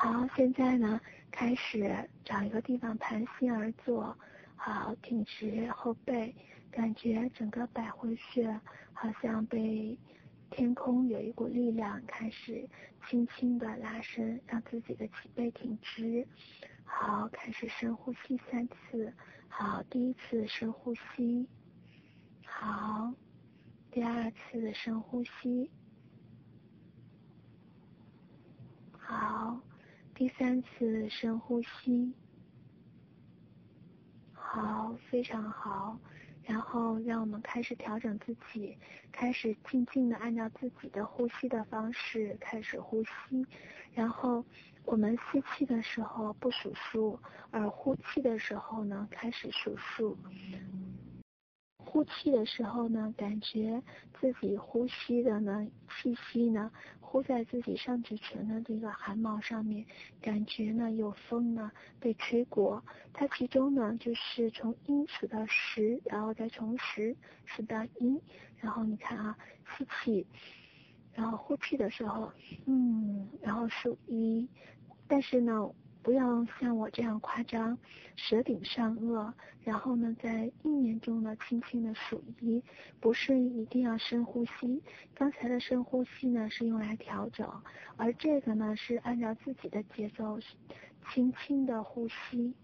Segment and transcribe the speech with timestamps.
[0.00, 4.16] 好，现在呢，开始找一个地方盘膝而坐，
[4.54, 6.32] 好，挺直后背，
[6.70, 8.48] 感觉整个百会穴
[8.92, 9.98] 好像被
[10.50, 12.64] 天空有一股力量开始
[13.08, 16.24] 轻轻的拉伸，让自己的脊背挺直。
[16.84, 19.12] 好，开始深呼吸三次。
[19.48, 21.48] 好，第一次深呼吸。
[22.46, 23.12] 好，
[23.90, 25.68] 第二次深呼吸。
[28.96, 29.60] 好。
[30.18, 32.12] 第三次深呼吸，
[34.32, 35.96] 好，非常好。
[36.42, 38.76] 然后让我们开始调整自己，
[39.12, 43.46] 开始静静的按照自己的呼吸的方式开始呼吸。
[43.94, 44.44] 然后
[44.84, 47.16] 我们吸气的时候不数数，
[47.52, 50.18] 而呼气的时候呢，开始数数。
[51.84, 53.80] 呼气的时候呢，感觉
[54.20, 56.70] 自己呼吸的呢气息呢，
[57.10, 59.82] 呼在自己上嘴唇的这个汗毛上面，
[60.20, 62.84] 感觉呢有风呢被吹过。
[63.14, 68.20] 它其中呢就是从一数到十，然后再从十数到一，
[68.58, 69.38] 然后你看啊，
[69.78, 70.26] 吸气，
[71.14, 72.30] 然后呼气的时候，
[72.66, 74.46] 嗯，然后数一，
[75.08, 75.70] 但是呢。
[76.02, 77.76] 不要像我这样夸张，
[78.16, 79.32] 舌顶上颚，
[79.62, 82.62] 然后呢，在意念中呢，轻轻的数一，
[83.00, 84.82] 不是一定要深呼吸。
[85.14, 87.50] 刚才的深呼吸呢，是用来调整，
[87.96, 90.38] 而这个呢，是按照自己的节奏，
[91.10, 92.54] 轻轻的呼吸。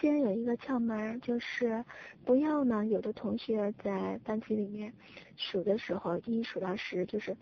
[0.00, 1.84] 先有一个窍门，就是
[2.24, 4.92] 不要呢，有的同学在班级里面
[5.36, 7.36] 数的时候，一数到十，就是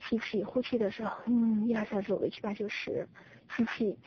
[0.00, 3.08] 吸气、呼气的时候，嗯，一二三四五六七八九十，
[3.56, 3.98] 吸气。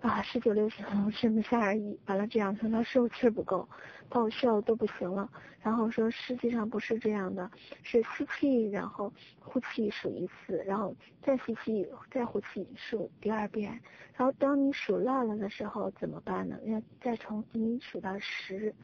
[0.00, 1.98] 啊，十九六十，剩不下而已。
[2.06, 3.68] 完了这样说，他受气不够，
[4.08, 5.30] 爆笑都不行了。
[5.62, 7.50] 然后说实际上不是这样的，
[7.82, 13.78] 是吸气，然后呼气数一次，然后再吸气，再呼气数第二遍。
[14.16, 16.58] 然后当你数烂了的时候怎么办呢？
[16.64, 18.74] 要再从一数到十。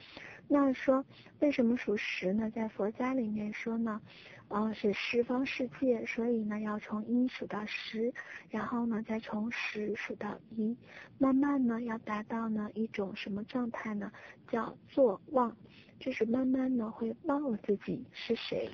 [0.49, 1.05] 那说
[1.41, 2.51] 为什么数十呢？
[2.51, 4.01] 在佛家里面说呢，
[4.49, 8.13] 呃，是十方世界，所以呢要从一数到十，
[8.49, 10.77] 然后呢再从十数到一，
[11.19, 14.13] 慢慢呢要达到呢一种什么状态呢？
[14.49, 15.57] 叫坐忘，
[15.99, 18.71] 就是慢慢呢会忘了自己是谁。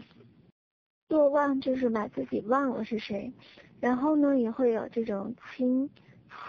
[1.09, 3.33] 坐忘就是把自己忘了是谁，
[3.81, 5.89] 然后呢也会有这种轻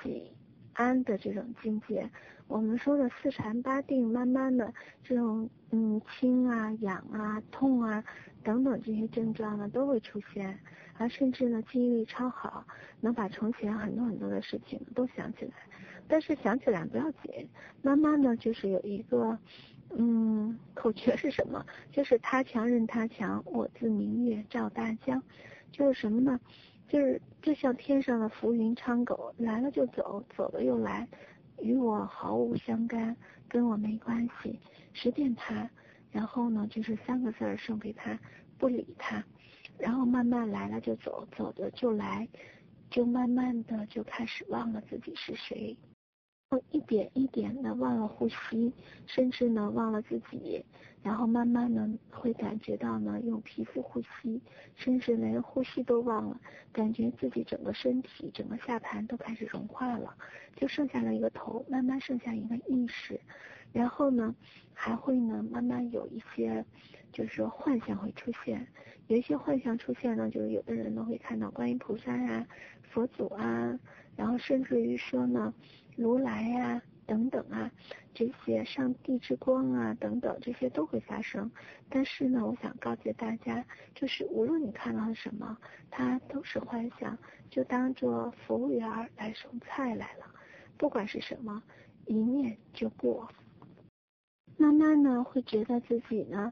[0.04, 0.32] 喜
[0.74, 2.10] 安的这种境界。
[2.48, 4.74] 我们说的四禅八定，慢慢的
[5.04, 8.04] 这种嗯轻啊、痒啊、痛啊
[8.44, 10.60] 等等这些症状呢都会出现，
[10.98, 12.66] 而甚至呢记忆力超好，
[13.00, 15.52] 能把从前很多很多的事情都想起来。
[16.08, 17.48] 但是想起来不要紧，
[17.82, 19.38] 慢慢的就是有一个
[19.96, 21.66] 嗯口诀是什么？
[21.92, 25.24] 就是他强任他强，我自明月照大江。
[25.72, 26.40] 就是什么呢？
[26.94, 31.08] 就是就像天上的浮云苍狗，来了就走，走了又来。
[31.60, 33.18] 与我毫无相干，
[33.48, 34.60] 跟我没关系，
[34.94, 35.68] 随便他。
[36.12, 38.16] 然后呢，就是三个字儿送给他，
[38.60, 39.24] 不理他。
[39.80, 42.30] 然后慢慢来了就走，走的就来，
[42.92, 45.76] 就慢慢的就开始忘了自己是谁。
[46.72, 48.74] 一点一点的忘了呼吸，
[49.06, 50.64] 甚至呢忘了自己，
[51.02, 54.42] 然后慢慢的会感觉到呢用皮肤呼吸，
[54.76, 56.40] 甚至连呼吸都忘了，
[56.72, 60.16] 感觉自己整个身体、整个下盘都开始融化了，
[60.56, 63.20] 就剩下了一个头，慢慢剩下一个意识，
[63.74, 64.34] 然后呢
[64.74, 66.64] 还会呢慢慢有一些
[67.12, 68.66] 就是说幻象会出现，
[69.08, 72.48] 有一些幻象出现呢，就是有的人呢会看到观音菩萨啊、
[72.84, 73.78] 佛祖啊，
[74.16, 75.54] 然后甚至于说呢。
[75.96, 77.70] 如来呀、等等啊，
[78.16, 81.52] 这些上帝之光啊，等等，这些都会发生。
[81.88, 83.64] 但是呢，我想告诫大家，
[83.94, 85.56] 就是无论你看到什么，
[85.92, 87.16] 它都是幻象，
[87.48, 90.26] 就当做服务员来送菜来了。
[90.80, 91.62] 不管是什么，
[92.08, 93.30] 一念就过。
[94.58, 96.52] 慢慢呢，会觉得自己呢，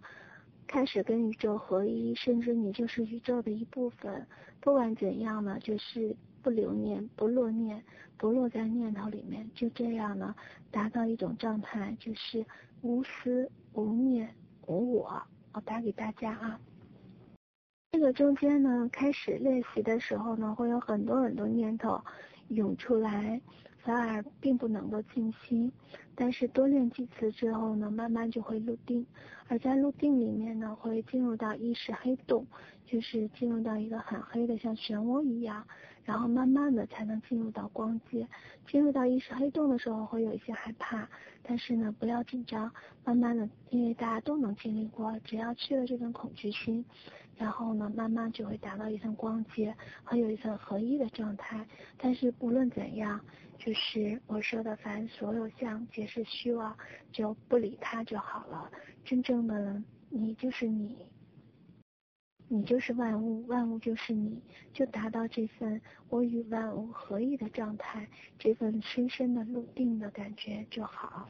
[0.67, 4.25] 开始跟宇宙合一，甚至你就是宇宙的一部分。
[4.59, 6.15] 不管怎样呢，就是。
[6.43, 7.83] 不留念，不落念，
[8.17, 10.33] 不落在念头里面，就这样呢，
[10.71, 12.43] 达到一种状态，就是
[12.81, 14.27] 无私、无念、
[14.65, 15.21] 无我。
[15.53, 16.59] 我打给大家啊。
[17.91, 22.01] 这个中间呢，开始练习的时候呢，会有很多很多念头
[22.47, 23.39] 涌出来，
[23.83, 25.71] 反而并不能够静心。
[26.15, 29.05] 但是多练几次之后呢，慢慢就会入定，
[29.47, 32.45] 而在入定里面呢，会进入到意识黑洞，
[32.85, 35.65] 就是进入到一个很黑的像漩涡一样。
[36.03, 38.27] 然后慢慢的才能进入到光界，
[38.67, 41.07] 进入到意识黑洞的时候会有一些害怕，
[41.43, 42.69] 但是呢，不要紧张，
[43.05, 46.83] 慢慢的，因为大家都能经历过，只要去了这种恐惧心，
[47.37, 51.65] 然后呢，慢慢就会达到一层光洁和有一层合一的状态。
[51.97, 53.19] 但是不论怎样，
[53.57, 56.77] 就是我说的，凡所有相皆是虚妄，
[57.11, 58.69] 就不理它就好了。
[59.03, 60.95] 真正的你就是你，
[62.47, 64.39] 你就是万物，万物就是你，
[64.71, 68.07] 就达到这份我与万物合一的状态，
[68.37, 71.27] 这份深深的入定的感觉就好。